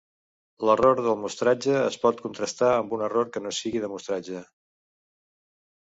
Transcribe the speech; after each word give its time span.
L'error 0.69 1.01
de 1.07 1.13
mostratge 1.25 1.75
es 1.83 1.99
pot 2.07 2.25
contrastar 2.25 2.73
amb 2.81 2.99
un 2.99 3.07
error 3.11 3.31
que 3.37 3.47
no 3.47 3.55
sigui 3.61 3.87
de 3.87 3.95
mostratge. 3.97 4.47